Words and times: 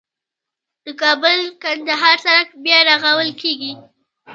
د 0.83 0.87
کابل- 1.01 1.39
کندهار 1.63 2.17
سړک 2.25 2.49
بیا 2.63 2.77
رغول 2.89 3.29
کیږي 3.41 3.73